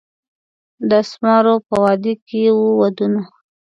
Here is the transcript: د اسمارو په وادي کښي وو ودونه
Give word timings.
د 0.89 0.91
اسمارو 1.03 1.55
په 1.67 1.75
وادي 1.83 2.13
کښي 2.23 2.43
وو 2.55 2.67
ودونه 2.81 3.21